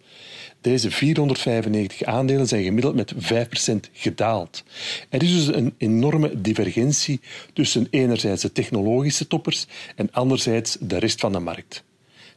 Deze 0.62 0.92
495 0.92 2.04
aandelen 2.04 2.48
zijn 2.48 2.64
gemiddeld 2.64 2.96
met 2.96 3.14
5% 3.14 3.92
gedaald. 3.94 4.64
Er 5.10 5.24
is 5.24 5.46
dus 5.46 5.56
een 5.56 5.74
enorme 5.78 6.42
divergentie 6.42 7.20
tussen 7.54 7.88
enerzijds 7.90 8.42
de 8.42 8.52
technologische 8.52 9.28
toppers 9.28 9.68
en 9.96 10.12
anderzijds 10.12 10.78
de 10.80 10.98
rest 10.98 11.20
van 11.20 11.32
de 11.32 11.40
markt. 11.40 11.84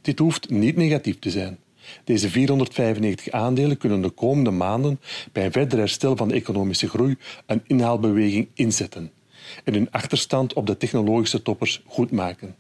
Dit 0.03 0.19
hoeft 0.19 0.51
niet 0.51 0.77
negatief 0.77 1.19
te 1.19 1.31
zijn. 1.31 1.59
Deze 2.05 2.31
495 2.31 3.33
aandelen 3.33 3.77
kunnen 3.77 4.03
de 4.03 4.11
komende 4.11 4.51
maanden 4.51 5.01
bij 5.33 5.45
een 5.45 5.53
verder 5.53 5.79
herstel 5.79 6.17
van 6.17 6.29
de 6.29 6.35
economische 6.35 6.89
groei 6.89 7.17
een 7.47 7.63
inhaalbeweging 7.67 8.49
inzetten 8.55 9.11
en 9.65 9.75
hun 9.75 9.91
achterstand 9.91 10.53
op 10.53 10.67
de 10.67 10.77
technologische 10.77 11.43
toppers 11.43 11.83
goedmaken. 11.87 12.57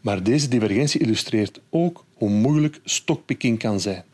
Maar 0.00 0.22
deze 0.22 0.48
divergentie 0.48 1.00
illustreert 1.00 1.60
ook 1.70 2.04
hoe 2.14 2.30
moeilijk 2.30 2.80
stockpicking 2.84 3.58
kan 3.58 3.80
zijn. 3.80 4.04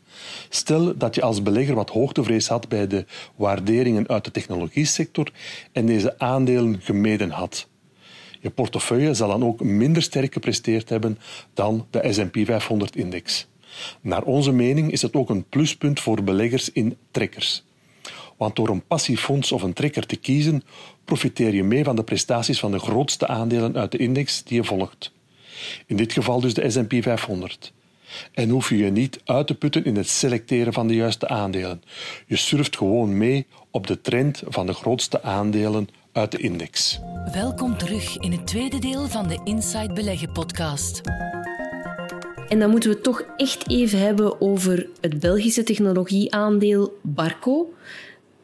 Stel 0.49 0.97
dat 0.97 1.15
je 1.15 1.21
als 1.21 1.41
belegger 1.41 1.75
wat 1.75 1.89
hoogtevrees 1.89 2.47
had 2.47 2.69
bij 2.69 2.87
de 2.87 3.05
waarderingen 3.35 4.07
uit 4.07 4.23
de 4.25 4.31
technologiesector 4.31 5.31
en 5.71 5.85
deze 5.85 6.19
aandelen 6.19 6.81
gemeden 6.81 7.29
had. 7.29 7.67
Je 8.39 8.49
portefeuille 8.49 9.13
zal 9.13 9.27
dan 9.27 9.43
ook 9.43 9.63
minder 9.63 10.01
sterk 10.01 10.33
gepresteerd 10.33 10.89
hebben 10.89 11.19
dan 11.53 11.87
de 11.89 12.13
S&P 12.13 12.37
500-index. 12.37 13.45
Naar 14.01 14.23
onze 14.23 14.51
mening 14.51 14.91
is 14.91 15.01
het 15.01 15.15
ook 15.15 15.29
een 15.29 15.49
pluspunt 15.49 15.99
voor 15.99 16.23
beleggers 16.23 16.71
in 16.71 16.97
trekkers. 17.11 17.63
Want 18.37 18.55
door 18.55 18.69
een 18.69 18.85
passief 18.85 19.21
fonds 19.21 19.51
of 19.51 19.61
een 19.61 19.73
trekker 19.73 20.05
te 20.05 20.15
kiezen, 20.15 20.63
profiteer 21.05 21.53
je 21.53 21.63
mee 21.63 21.83
van 21.83 21.95
de 21.95 22.03
prestaties 22.03 22.59
van 22.59 22.71
de 22.71 22.79
grootste 22.79 23.27
aandelen 23.27 23.77
uit 23.77 23.91
de 23.91 23.97
index 23.97 24.43
die 24.43 24.57
je 24.57 24.63
volgt. 24.63 25.11
In 25.85 25.95
dit 25.95 26.13
geval 26.13 26.39
dus 26.39 26.53
de 26.53 26.69
S&P 26.69 26.93
500. 27.03 27.73
En 28.31 28.49
hoef 28.49 28.69
je 28.69 28.77
je 28.77 28.91
niet 28.91 29.19
uit 29.25 29.47
te 29.47 29.55
putten 29.55 29.85
in 29.85 29.95
het 29.95 30.09
selecteren 30.09 30.73
van 30.73 30.87
de 30.87 30.95
juiste 30.95 31.27
aandelen. 31.27 31.83
Je 32.27 32.35
surft 32.35 32.77
gewoon 32.77 33.17
mee 33.17 33.45
op 33.71 33.87
de 33.87 34.01
trend 34.01 34.43
van 34.47 34.65
de 34.65 34.73
grootste 34.73 35.23
aandelen 35.23 35.87
uit 36.11 36.31
de 36.31 36.37
index. 36.37 36.99
Welkom 37.33 37.77
terug 37.77 38.17
in 38.17 38.31
het 38.31 38.47
tweede 38.47 38.79
deel 38.79 39.07
van 39.07 39.27
de 39.27 39.39
Inside 39.43 39.93
Beleggen 39.93 40.31
podcast. 40.31 41.01
En 42.47 42.59
dan 42.59 42.69
moeten 42.69 42.89
we 42.89 42.95
het 42.95 43.03
toch 43.03 43.23
echt 43.37 43.69
even 43.69 43.99
hebben 43.99 44.41
over 44.41 44.87
het 45.01 45.19
Belgische 45.19 45.63
technologieaandeel 45.63 46.99
Barco 47.01 47.73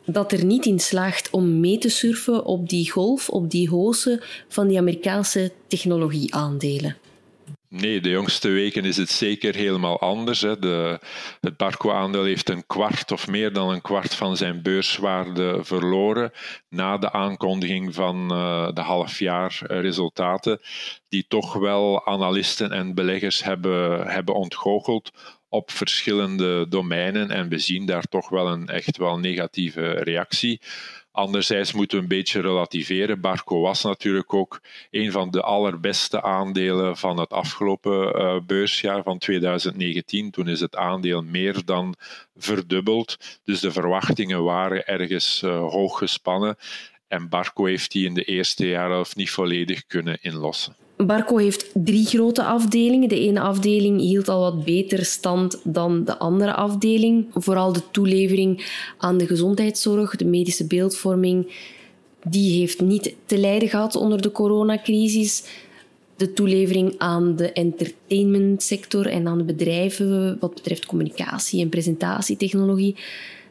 dat 0.06 0.32
er 0.32 0.46
niet 0.46 0.66
in 0.66 0.80
slaagt 0.80 1.30
om 1.30 1.60
mee 1.60 1.78
te 1.78 1.90
surfen 1.90 2.46
op 2.46 2.70
die 2.70 2.92
golf, 2.92 3.30
op 3.30 3.50
die 3.50 3.70
hoze 3.70 4.24
van 4.48 4.68
die 4.68 4.78
Amerikaanse 4.78 5.52
technologieaandelen. 5.68 6.96
Nee, 7.70 8.02
de 8.02 8.10
jongste 8.10 8.50
weken 8.50 8.86
is 8.86 8.98
het 8.98 9.10
zeker 9.10 9.56
helemaal 9.56 10.00
anders. 10.00 10.42
Hè. 10.42 10.60
De, 10.60 11.00
het 11.42 11.58
Barco-aandeel 11.58 12.24
heeft 12.24 12.50
een 12.50 12.66
kwart 12.66 13.12
of 13.12 13.28
meer 13.28 13.54
dan 13.54 13.70
een 13.70 13.82
kwart 13.82 14.16
van 14.16 14.38
zijn 14.38 14.62
beurswaarde 14.62 15.60
verloren 15.64 16.32
na 16.70 16.98
de 16.98 17.12
aankondiging 17.12 17.96
van 17.96 18.32
uh, 18.32 18.70
de 18.74 18.82
halfjaarresultaten, 18.82 20.60
die 21.10 21.26
toch 21.28 21.54
wel 21.54 22.06
analisten 22.06 22.72
en 22.72 22.94
beleggers 22.94 23.44
hebben, 23.44 24.08
hebben 24.08 24.36
ontgoocheld 24.36 25.12
op 25.50 25.72
verschillende 25.72 26.66
domeinen 26.70 27.30
en 27.30 27.50
we 27.50 27.60
zien 27.60 27.86
daar 27.86 28.04
toch 28.04 28.30
wel 28.30 28.48
een 28.48 28.68
echt 28.68 28.98
wel 28.98 29.20
negatieve 29.20 29.92
reactie. 29.92 30.62
Anderzijds 31.12 31.74
moeten 31.74 31.98
we 31.98 32.04
een 32.04 32.10
beetje 32.10 32.42
relativeren. 32.42 33.22
Barco 33.22 33.62
was 33.62 33.84
natuurlijk 33.84 34.34
ook 34.34 34.62
een 34.92 35.12
van 35.12 35.32
de 35.32 35.42
allerbeste 35.42 36.22
aandelen 36.22 36.98
van 36.98 37.20
het 37.20 37.30
afgelopen 37.30 38.22
uh, 38.22 38.40
beursjaar 38.46 39.04
van 39.04 39.18
2019. 39.18 40.32
Toen 40.32 40.48
is 40.48 40.60
het 40.60 40.76
aandeel 40.76 41.22
meer 41.22 41.66
dan 41.66 41.96
verdubbeld. 42.36 43.40
Dus 43.44 43.60
de 43.60 43.72
verwachtingen 43.72 44.44
waren 44.44 44.88
ergens 44.88 45.42
uh, 45.46 45.60
hoog 45.60 45.98
gespannen. 45.98 46.58
En 47.08 47.30
Barco 47.30 47.66
heeft 47.66 47.92
die 47.92 48.06
in 48.06 48.14
de 48.14 48.24
eerste 48.24 48.68
jaren 48.68 49.06
niet 49.14 49.32
volledig 49.32 49.86
kunnen 49.86 50.18
inlossen. 50.22 50.76
Barco 51.06 51.38
heeft 51.38 51.70
drie 51.74 52.06
grote 52.06 52.44
afdelingen. 52.44 53.10
De 53.10 53.20
ene 53.20 53.40
afdeling 53.40 54.00
hield 54.00 54.30
al 54.30 54.40
wat 54.40 54.66
beter 54.66 55.06
stand 55.06 55.60
dan 55.64 56.04
de 56.04 56.18
andere 56.18 56.54
afdeling. 56.54 57.28
Vooral 57.34 57.74
de 57.74 57.82
toelevering 57.92 58.72
aan 58.98 59.18
de 59.18 59.28
gezondheidszorg, 59.28 60.16
de 60.16 60.26
medische 60.26 60.68
beeldvorming, 60.68 61.54
die 62.24 62.60
heeft 62.60 62.82
niet 62.82 63.16
te 63.26 63.38
lijden 63.38 63.70
gehad 63.70 63.96
onder 63.96 64.22
de 64.22 64.32
coronacrisis. 64.32 65.44
De 66.16 66.34
toelevering 66.34 66.96
aan 66.98 67.36
de 67.36 67.52
entertainmentsector 67.52 69.08
en 69.08 69.28
aan 69.28 69.38
de 69.38 69.44
bedrijven 69.44 70.38
wat 70.40 70.54
betreft 70.54 70.86
communicatie 70.86 71.62
en 71.62 71.70
presentatietechnologie, 71.70 72.96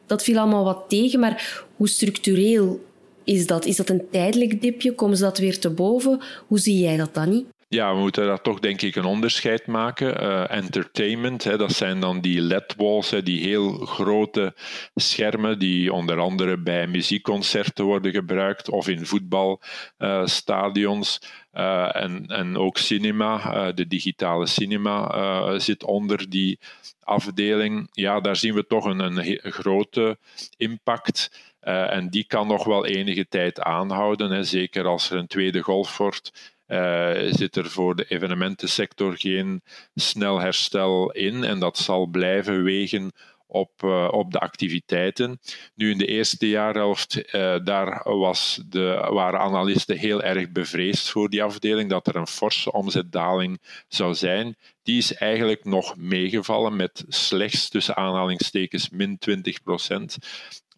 dat 0.06 0.22
viel 0.22 0.38
allemaal 0.38 0.64
wat 0.64 0.84
tegen. 0.88 1.20
Maar 1.20 1.64
hoe 1.76 1.88
structureel 1.88 2.80
is 3.28 3.46
dat? 3.46 3.64
Is 3.64 3.76
dat 3.76 3.88
een 3.88 4.08
tijdelijk 4.10 4.60
dipje? 4.60 4.94
Komen 4.94 5.16
ze 5.16 5.22
dat 5.22 5.38
weer 5.38 5.58
te 5.58 5.70
boven? 5.70 6.20
Hoe 6.46 6.58
zie 6.58 6.78
jij 6.78 6.96
dat 6.96 7.14
dan 7.14 7.28
niet? 7.28 7.46
Ja, 7.70 7.94
we 7.94 8.00
moeten 8.00 8.26
daar 8.26 8.40
toch 8.40 8.60
denk 8.60 8.82
ik 8.82 8.96
een 8.96 9.04
onderscheid 9.04 9.66
maken. 9.66 10.22
Uh, 10.22 10.50
entertainment, 10.50 11.44
hè, 11.44 11.56
dat 11.56 11.72
zijn 11.72 12.00
dan 12.00 12.20
die 12.20 12.40
LED-walls, 12.40 13.14
die 13.24 13.40
heel 13.40 13.72
grote 13.72 14.54
schermen 14.94 15.58
die 15.58 15.92
onder 15.92 16.18
andere 16.18 16.58
bij 16.58 16.86
muziekconcerten 16.86 17.84
worden 17.84 18.12
gebruikt 18.12 18.70
of 18.70 18.88
in 18.88 19.06
voetbalstadions. 19.06 21.20
Uh, 21.52 21.96
en, 21.96 22.26
en 22.26 22.56
ook 22.56 22.78
cinema, 22.78 23.72
de 23.72 23.86
digitale 23.86 24.46
cinema 24.46 25.58
zit 25.58 25.84
onder 25.84 26.30
die 26.30 26.58
afdeling. 27.00 27.88
Ja, 27.92 28.20
daar 28.20 28.36
zien 28.36 28.54
we 28.54 28.66
toch 28.66 28.84
een, 28.84 29.00
een 29.00 29.52
grote 29.52 30.18
impact. 30.56 31.30
Uh, 31.68 31.92
en 31.92 32.08
die 32.08 32.24
kan 32.24 32.46
nog 32.46 32.64
wel 32.64 32.86
enige 32.86 33.28
tijd 33.28 33.60
aanhouden. 33.60 34.30
Hè. 34.30 34.44
Zeker 34.44 34.86
als 34.86 35.10
er 35.10 35.18
een 35.18 35.26
tweede 35.26 35.60
golf 35.60 35.96
wordt, 35.96 36.54
uh, 36.68 37.10
zit 37.30 37.56
er 37.56 37.70
voor 37.70 37.96
de 37.96 38.04
evenementensector 38.04 39.16
geen 39.16 39.62
snel 39.94 40.40
herstel 40.40 41.10
in. 41.10 41.44
En 41.44 41.58
dat 41.58 41.78
zal 41.78 42.06
blijven 42.06 42.62
wegen 42.62 43.12
op, 43.46 43.82
uh, 43.84 44.08
op 44.10 44.32
de 44.32 44.38
activiteiten. 44.38 45.40
Nu 45.74 45.90
in 45.90 45.98
de 45.98 46.06
eerste 46.06 46.48
jaarhelft, 46.48 47.32
daar 47.64 48.00
was 48.04 48.62
de, 48.66 49.08
waren 49.10 49.40
analisten 49.40 49.96
heel 49.96 50.22
erg 50.22 50.50
bevreesd 50.50 51.10
voor 51.10 51.28
die 51.28 51.42
afdeling, 51.42 51.90
dat 51.90 52.06
er 52.06 52.16
een 52.16 52.26
forse 52.26 52.72
omzetdaling 52.72 53.60
zou 53.88 54.14
zijn. 54.14 54.56
Die 54.82 54.98
is 54.98 55.14
eigenlijk 55.14 55.64
nog 55.64 55.96
meegevallen 55.96 56.76
met 56.76 57.04
slechts 57.08 57.68
tussen 57.68 57.96
aanhalingstekens 57.96 58.90
min 58.90 59.18
20 59.18 59.62
procent. 59.62 60.18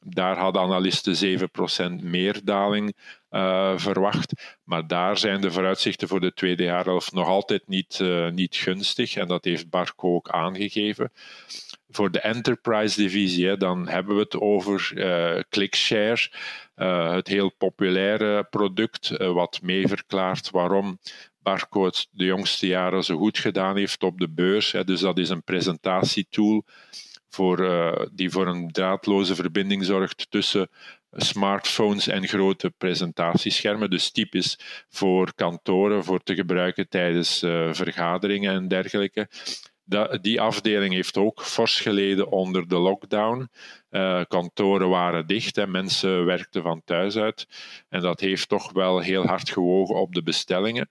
Daar 0.06 0.38
hadden 0.38 0.62
analisten 0.62 1.38
7% 2.00 2.02
meer 2.02 2.40
daling 2.44 2.96
uh, 3.30 3.72
verwacht. 3.76 4.58
Maar 4.64 4.86
daar 4.86 5.18
zijn 5.18 5.40
de 5.40 5.52
vooruitzichten 5.52 6.08
voor 6.08 6.20
de 6.20 6.32
tweede 6.32 6.62
jaarhelft 6.62 7.12
nog 7.12 7.26
altijd 7.26 7.68
niet, 7.68 7.98
uh, 8.02 8.30
niet 8.30 8.56
gunstig. 8.56 9.16
En 9.16 9.28
dat 9.28 9.44
heeft 9.44 9.70
Barco 9.70 10.14
ook 10.14 10.28
aangegeven. 10.28 11.12
Voor 11.88 12.10
de 12.10 12.20
enterprise-divisie, 12.20 13.56
dan 13.56 13.88
hebben 13.88 14.14
we 14.14 14.20
het 14.20 14.40
over 14.40 14.92
uh, 14.94 15.42
ClickShare. 15.48 16.30
het 17.14 17.28
heel 17.28 17.54
populaire 17.58 18.44
product, 18.44 19.16
wat 19.16 19.58
mee 19.62 19.88
verklaart 19.88 20.50
waarom 20.50 20.98
Barco 21.42 21.84
het 21.84 22.08
de 22.10 22.24
jongste 22.24 22.66
jaren 22.66 23.04
zo 23.04 23.16
goed 23.16 23.38
gedaan 23.38 23.76
heeft 23.76 24.02
op 24.02 24.18
de 24.18 24.28
beurs. 24.28 24.74
Dus 24.84 25.00
dat 25.00 25.18
is 25.18 25.28
een 25.28 25.42
presentatietool 25.42 26.64
voor, 27.30 27.60
uh, 27.60 28.06
die 28.12 28.30
voor 28.30 28.46
een 28.46 28.70
draadloze 28.70 29.34
verbinding 29.34 29.84
zorgt 29.84 30.26
tussen 30.30 30.68
smartphones 31.12 32.06
en 32.06 32.28
grote 32.28 32.70
presentatieschermen. 32.70 33.90
Dus 33.90 34.10
typisch 34.10 34.58
voor 34.88 35.34
kantoren, 35.34 36.04
voor 36.04 36.22
te 36.22 36.34
gebruiken 36.34 36.88
tijdens 36.88 37.42
uh, 37.42 37.72
vergaderingen 37.72 38.54
en 38.54 38.68
dergelijke. 38.68 39.28
Die 40.20 40.40
afdeling 40.40 40.94
heeft 40.94 41.16
ook 41.16 41.42
fors 41.42 41.80
geleden 41.80 42.30
onder 42.30 42.68
de 42.68 42.78
lockdown. 42.78 43.48
Uh, 43.90 44.22
kantoren 44.28 44.88
waren 44.88 45.26
dicht 45.26 45.58
en 45.58 45.70
mensen 45.70 46.24
werkten 46.24 46.62
van 46.62 46.82
thuis 46.84 47.16
uit. 47.16 47.48
En 47.88 48.00
dat 48.00 48.20
heeft 48.20 48.48
toch 48.48 48.72
wel 48.72 48.98
heel 48.98 49.26
hard 49.26 49.50
gewogen 49.50 49.94
op 49.94 50.14
de 50.14 50.22
bestellingen. 50.22 50.90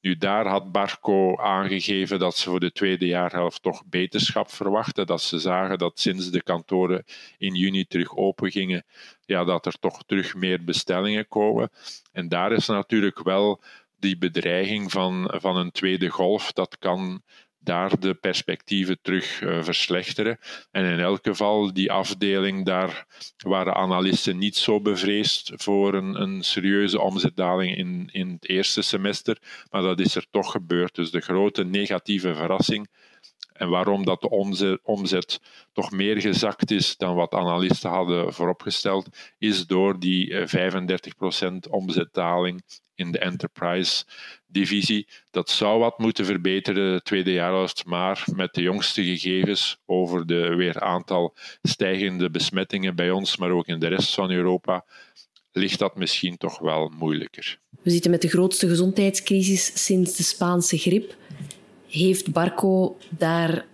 Nu, 0.00 0.16
daar 0.16 0.46
had 0.46 0.72
Barco 0.72 1.36
aangegeven 1.36 2.18
dat 2.18 2.36
ze 2.36 2.50
voor 2.50 2.60
de 2.60 2.72
tweede 2.72 3.06
jaarhelft 3.06 3.62
toch 3.62 3.82
beterschap 3.86 4.50
verwachten. 4.50 5.06
Dat 5.06 5.22
ze 5.22 5.38
zagen 5.38 5.78
dat 5.78 6.00
sinds 6.00 6.30
de 6.30 6.42
kantoren 6.42 7.04
in 7.38 7.54
juni 7.54 7.86
terug 7.86 8.16
open 8.16 8.50
gingen, 8.50 8.84
ja, 9.24 9.44
dat 9.44 9.66
er 9.66 9.78
toch 9.78 10.02
terug 10.06 10.34
meer 10.34 10.64
bestellingen 10.64 11.28
komen. 11.28 11.70
En 12.12 12.28
daar 12.28 12.52
is 12.52 12.66
natuurlijk 12.66 13.22
wel 13.22 13.62
die 13.98 14.18
bedreiging 14.18 14.90
van, 14.90 15.34
van 15.36 15.56
een 15.56 15.70
tweede 15.70 16.08
golf, 16.08 16.52
dat 16.52 16.78
kan 16.78 17.22
daar 17.58 18.00
de 18.00 18.14
perspectieven 18.14 18.98
terug 19.02 19.40
uh, 19.40 19.62
verslechteren. 19.62 20.38
En 20.70 20.84
in 20.84 20.98
elk 20.98 21.18
geval, 21.22 21.72
die 21.72 21.92
afdeling, 21.92 22.64
daar 22.64 23.06
waren 23.36 23.74
analisten 23.74 24.38
niet 24.38 24.56
zo 24.56 24.80
bevreesd 24.80 25.52
voor 25.54 25.94
een, 25.94 26.20
een 26.20 26.42
serieuze 26.42 27.00
omzetdaling 27.00 27.76
in, 27.76 28.08
in 28.12 28.30
het 28.30 28.48
eerste 28.48 28.82
semester, 28.82 29.38
maar 29.70 29.82
dat 29.82 30.00
is 30.00 30.14
er 30.14 30.26
toch 30.30 30.50
gebeurd. 30.50 30.94
Dus 30.94 31.10
de 31.10 31.20
grote 31.20 31.64
negatieve 31.64 32.34
verrassing 32.34 32.88
en 33.58 33.68
waarom 33.68 34.04
dat 34.04 34.20
de 34.20 34.80
omzet, 34.82 35.40
toch 35.72 35.90
meer 35.90 36.20
gezakt 36.20 36.70
is 36.70 36.96
dan 36.96 37.14
wat 37.14 37.34
analisten 37.34 37.90
hadden 37.90 38.32
vooropgesteld, 38.32 39.08
is 39.38 39.66
door 39.66 39.98
die 39.98 40.34
35% 40.34 40.44
eh, 41.40 41.56
omzetdaling 41.70 42.62
in 42.94 43.12
de 43.12 43.18
enterprise-divisie. 43.18 45.06
Dat 45.30 45.50
zou 45.50 45.78
wat 45.78 45.98
moeten 45.98 46.24
verbeteren 46.24 46.94
de 46.94 47.02
tweede 47.02 47.32
jaarhelft, 47.32 47.84
maar 47.84 48.24
met 48.34 48.54
de 48.54 48.62
jongste 48.62 49.04
gegevens 49.04 49.80
over 49.86 50.26
de 50.26 50.54
weer 50.54 50.80
aantal 50.80 51.34
stijgende 51.62 52.30
besmettingen 52.30 52.96
bij 52.96 53.10
ons, 53.10 53.36
maar 53.36 53.50
ook 53.50 53.66
in 53.66 53.78
de 53.78 53.86
rest 53.86 54.14
van 54.14 54.30
Europa, 54.30 54.84
ligt 55.52 55.78
dat 55.78 55.96
misschien 55.96 56.36
toch 56.36 56.58
wel 56.58 56.92
moeilijker. 56.98 57.58
We 57.82 57.90
zitten 57.90 58.10
met 58.10 58.22
de 58.22 58.28
grootste 58.28 58.68
gezondheidscrisis 58.68 59.84
sinds 59.84 60.16
de 60.16 60.22
Spaanse 60.22 60.78
griep. 60.78 61.16
Heeft 61.88 62.32
Barco 62.32 62.96
daar 63.08 63.64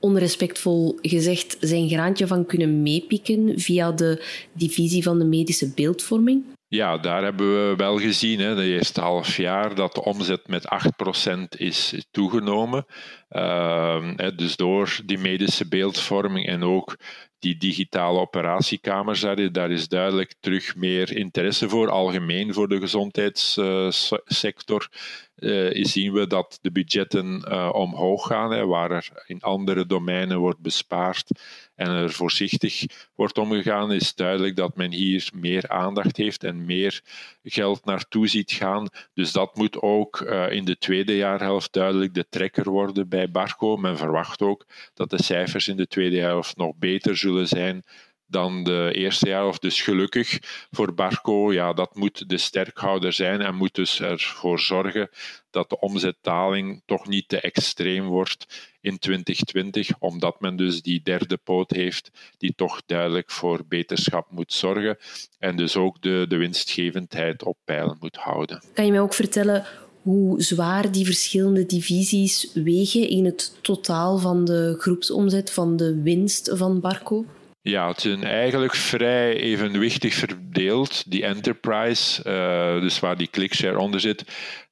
onrespectvol 0.00 0.98
gezegd 1.02 1.56
zijn 1.60 1.88
graantje 1.88 2.26
van 2.26 2.46
kunnen 2.46 2.82
meepikken 2.82 3.60
via 3.60 3.92
de 3.92 4.24
divisie 4.52 5.02
van 5.02 5.18
de 5.18 5.24
medische 5.24 5.72
beeldvorming? 5.74 6.44
Ja, 6.68 6.98
daar 6.98 7.22
hebben 7.22 7.68
we 7.68 7.76
wel 7.76 7.98
gezien, 7.98 8.40
hè, 8.40 8.54
de 8.54 8.64
eerste 8.64 9.00
half 9.00 9.36
jaar, 9.36 9.74
dat 9.74 9.94
de 9.94 10.04
omzet 10.04 10.48
met 10.48 10.64
8% 10.64 11.58
is 11.58 12.06
toegenomen. 12.10 12.86
Uh, 13.30 14.12
dus 14.36 14.56
door 14.56 15.00
die 15.04 15.18
medische 15.18 15.68
beeldvorming 15.68 16.46
en 16.46 16.62
ook 16.62 16.96
die 17.38 17.56
digitale 17.56 18.18
operatiekamers, 18.18 19.20
daar 19.52 19.70
is 19.70 19.88
duidelijk 19.88 20.34
terug 20.40 20.76
meer 20.76 21.16
interesse 21.16 21.68
voor, 21.68 21.90
algemeen 21.90 22.54
voor 22.54 22.68
de 22.68 22.80
gezondheidssector. 22.80 24.88
Uh, 25.36 25.84
zien 25.84 26.12
we 26.12 26.26
dat 26.26 26.58
de 26.62 26.70
budgetten 26.70 27.44
uh, 27.48 27.70
omhoog 27.72 28.26
gaan, 28.26 28.52
hè, 28.52 28.66
waar 28.66 28.90
er 28.90 29.08
in 29.26 29.40
andere 29.40 29.86
domeinen 29.86 30.38
wordt 30.38 30.60
bespaard 30.60 31.30
en 31.74 31.88
er 31.88 32.12
voorzichtig 32.12 32.84
wordt 33.14 33.38
omgegaan, 33.38 33.92
is 33.92 34.14
duidelijk 34.14 34.56
dat 34.56 34.76
men 34.76 34.92
hier 34.92 35.30
meer 35.34 35.68
aandacht 35.68 36.16
heeft 36.16 36.44
en 36.44 36.64
meer 36.64 37.00
geld 37.44 37.84
naartoe 37.84 38.28
ziet 38.28 38.52
gaan. 38.52 38.88
Dus 39.14 39.32
dat 39.32 39.56
moet 39.56 39.82
ook 39.82 40.20
in 40.50 40.64
de 40.64 40.78
tweede 40.78 41.16
jaarhelft 41.16 41.72
duidelijk 41.72 42.14
de 42.14 42.26
trekker 42.28 42.70
worden 42.70 43.08
bij 43.08 43.30
Barco. 43.30 43.76
Men 43.76 43.96
verwacht 43.96 44.42
ook 44.42 44.66
dat 44.94 45.10
de 45.10 45.22
cijfers 45.22 45.68
in 45.68 45.76
de 45.76 45.86
tweede 45.86 46.16
jaarhelft 46.16 46.56
nog 46.56 46.76
beter 46.76 47.16
zullen 47.16 47.25
zijn 47.46 47.84
dan 48.26 48.64
de 48.64 48.90
eerste 48.94 49.28
jaar. 49.28 49.46
Of 49.46 49.58
dus 49.58 49.82
gelukkig 49.82 50.38
voor 50.70 50.94
Barco, 50.94 51.52
ja, 51.52 51.72
dat 51.72 51.94
moet 51.94 52.28
de 52.28 52.38
sterkhouder 52.38 53.12
zijn 53.12 53.40
en 53.40 53.54
moet 53.54 53.74
dus 53.74 54.00
ervoor 54.00 54.60
zorgen 54.60 55.08
dat 55.50 55.70
de 55.70 55.80
omzetdaling 55.80 56.82
toch 56.86 57.06
niet 57.08 57.28
te 57.28 57.40
extreem 57.40 58.04
wordt 58.04 58.74
in 58.80 58.98
2020, 58.98 59.98
omdat 59.98 60.40
men 60.40 60.56
dus 60.56 60.82
die 60.82 61.02
derde 61.02 61.36
poot 61.36 61.70
heeft 61.70 62.10
die 62.38 62.54
toch 62.56 62.82
duidelijk 62.86 63.30
voor 63.30 63.66
beterschap 63.68 64.30
moet 64.30 64.52
zorgen 64.52 64.98
en 65.38 65.56
dus 65.56 65.76
ook 65.76 66.02
de, 66.02 66.24
de 66.28 66.36
winstgevendheid 66.36 67.42
op 67.42 67.58
peil 67.64 67.96
moet 68.00 68.16
houden. 68.16 68.62
Kan 68.74 68.84
je 68.84 68.90
mij 68.90 69.00
ook 69.00 69.14
vertellen 69.14 69.66
hoe 70.06 70.42
zwaar 70.42 70.92
die 70.92 71.04
verschillende 71.04 71.66
divisies 71.66 72.50
wegen 72.54 73.08
in 73.08 73.24
het 73.24 73.58
totaal 73.60 74.18
van 74.18 74.44
de 74.44 74.74
groepsomzet, 74.78 75.52
van 75.52 75.76
de 75.76 76.02
winst 76.02 76.50
van 76.54 76.80
Barco? 76.80 77.24
Ja, 77.62 77.88
het 77.88 78.04
is 78.04 78.20
eigenlijk 78.20 78.74
vrij 78.74 79.36
evenwichtig 79.36 80.14
verdeeld. 80.14 81.10
Die 81.10 81.24
enterprise, 81.24 82.22
uh, 82.26 82.82
dus 82.82 83.00
waar 83.00 83.16
die 83.16 83.30
clickshare 83.30 83.78
onder 83.78 84.00
zit, 84.00 84.24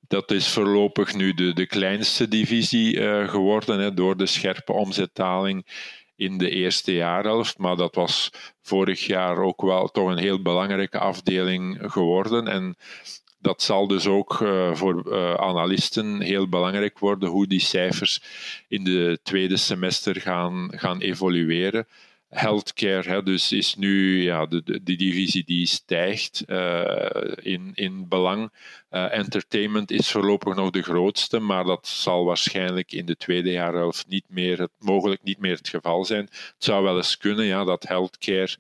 dat 0.09 0.31
is 0.31 0.49
voorlopig 0.49 1.15
nu 1.15 1.35
de, 1.35 1.53
de 1.53 1.67
kleinste 1.67 2.29
divisie 2.29 2.97
uh, 2.97 3.29
geworden 3.29 3.79
hè, 3.79 3.95
door 3.95 4.17
de 4.17 4.27
scherpe 4.27 4.73
omzetdaling 4.73 5.67
in 6.17 6.39
de 6.39 6.51
eerste 6.51 6.95
jaarhelft. 6.95 7.59
Maar 7.59 7.77
dat 7.77 7.95
was 7.95 8.31
vorig 8.63 9.07
jaar 9.07 9.39
ook 9.39 9.63
wel 9.63 9.89
toch 9.89 10.11
een 10.11 10.19
heel 10.19 10.43
belangrijke 10.43 10.99
afdeling 10.99 11.79
geworden. 11.83 12.49
En 12.49 12.77
dat 13.45 13.63
zal 13.63 13.87
dus 13.87 14.07
ook 14.07 14.41
uh, 14.41 14.75
voor 14.75 15.03
uh, 15.07 15.35
analisten 15.35 16.21
heel 16.21 16.49
belangrijk 16.49 16.99
worden 16.99 17.29
hoe 17.29 17.47
die 17.47 17.61
cijfers 17.61 18.23
in 18.69 18.85
de 18.85 19.19
tweede 19.23 19.57
semester 19.57 20.21
gaan, 20.21 20.71
gaan 20.75 21.01
evolueren 21.01 21.87
healthcare 22.35 23.11
hè, 23.11 23.23
dus 23.23 23.53
is 23.53 23.75
nu 23.75 24.23
ja, 24.23 24.47
de, 24.47 24.63
de, 24.63 24.97
divisie 24.97 25.45
die 25.45 25.67
stijgt 25.67 26.45
uh, 26.47 27.07
in, 27.35 27.71
in 27.75 28.09
belang. 28.09 28.53
Entertainment 28.91 29.91
is 29.91 30.11
voorlopig 30.11 30.55
nog 30.55 30.71
de 30.71 30.83
grootste, 30.83 31.39
maar 31.39 31.65
dat 31.65 31.87
zal 31.87 32.25
waarschijnlijk 32.25 32.93
in 32.93 33.07
de 33.07 33.17
tweede 33.17 33.51
jaarhelft 33.51 34.07
niet 34.09 34.25
meer, 34.29 34.61
het, 34.61 34.71
mogelijk 34.79 35.23
niet 35.23 35.39
meer 35.39 35.57
het 35.57 35.69
geval 35.69 36.05
zijn. 36.05 36.25
Het 36.25 36.55
zou 36.59 36.85
wel 36.85 36.97
eens 36.97 37.17
kunnen 37.17 37.45
ja, 37.45 37.65
dat 37.65 37.89
healthcare 37.89 38.57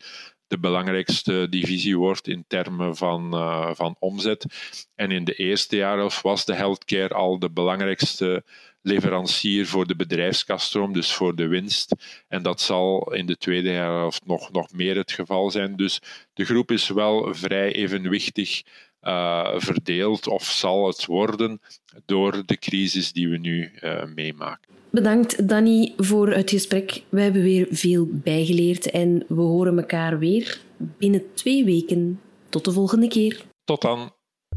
de 0.55 0.61
belangrijkste 0.61 1.47
divisie 1.51 1.99
wordt 1.99 2.29
in 2.29 2.45
termen 2.49 2.97
van, 2.97 3.35
uh, 3.35 3.71
van 3.73 3.97
omzet. 3.99 4.47
En 4.95 5.11
in 5.11 5.25
de 5.25 5.35
eerste 5.35 5.77
jaarhelft 5.77 6.23
was 6.23 6.45
de 6.45 6.55
healthcare 6.55 7.14
al 7.14 7.38
de 7.38 7.51
belangrijkste 7.51 8.45
leverancier 8.83 9.67
voor 9.67 9.87
de 9.87 9.97
bedrijfskaststroom, 9.97 10.93
dus 10.93 11.12
voor 11.12 11.35
de 11.35 11.47
winst. 11.47 11.95
En 12.29 12.43
dat 12.43 12.61
zal 12.61 13.12
in 13.12 13.27
de 13.27 13.37
tweede 13.37 13.71
helft 13.71 14.27
nog, 14.27 14.53
nog 14.53 14.73
meer 14.73 14.97
het 14.97 15.12
geval 15.12 15.51
zijn. 15.51 15.77
Dus 15.77 16.01
de 16.35 16.45
groep 16.45 16.71
is 16.71 16.88
wel 16.88 17.35
vrij 17.35 17.73
evenwichtig 17.73 18.62
uh, 19.03 19.53
verdeeld, 19.57 20.27
of 20.27 20.45
zal 20.45 20.87
het 20.87 21.07
worden, 21.07 21.61
door 22.07 22.47
de 22.47 22.59
crisis 22.59 23.12
die 23.12 23.29
we 23.29 23.38
nu 23.38 23.73
uh, 23.81 24.05
meemaken. 24.05 24.74
Bedankt, 24.95 25.49
Danny, 25.49 25.93
voor 25.97 26.29
het 26.29 26.51
gesprek. 26.51 27.03
We 27.09 27.21
hebben 27.21 27.43
weer 27.43 27.67
veel 27.71 28.07
bijgeleerd 28.11 28.91
en 28.91 29.25
we 29.29 29.41
horen 29.41 29.79
elkaar 29.79 30.19
weer 30.19 30.61
binnen 30.77 31.23
twee 31.35 31.65
weken. 31.65 32.21
Tot 32.49 32.65
de 32.65 32.73
volgende 32.73 33.09
keer. 33.09 33.45
Tot 33.65 33.83
dan. 33.83 34.13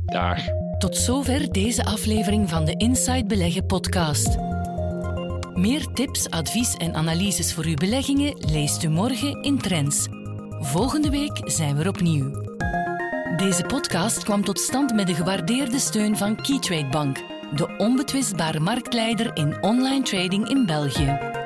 Dag. 0.05 0.39
Tot 0.77 0.97
zover 0.97 1.51
deze 1.51 1.85
aflevering 1.85 2.49
van 2.49 2.65
de 2.65 2.73
Inside 2.77 3.25
Beleggen 3.25 3.65
podcast. 3.65 4.37
Meer 5.53 5.85
tips, 5.93 6.29
advies 6.29 6.73
en 6.73 6.93
analyses 6.93 7.53
voor 7.53 7.65
uw 7.65 7.75
beleggingen 7.75 8.45
leest 8.51 8.83
u 8.83 8.87
morgen 8.87 9.41
in 9.43 9.57
Trends. 9.57 10.07
Volgende 10.59 11.09
week 11.09 11.41
zijn 11.43 11.75
we 11.75 11.81
er 11.81 11.89
opnieuw. 11.89 12.31
Deze 13.37 13.63
podcast 13.63 14.23
kwam 14.23 14.43
tot 14.43 14.59
stand 14.59 14.93
met 14.93 15.07
de 15.07 15.13
gewaardeerde 15.13 15.79
steun 15.79 16.17
van 16.17 16.41
Keytrade 16.41 16.89
Bank, 16.89 17.23
de 17.55 17.75
onbetwistbare 17.77 18.59
marktleider 18.59 19.31
in 19.33 19.61
online 19.61 20.01
trading 20.01 20.49
in 20.49 20.65
België. 20.65 21.36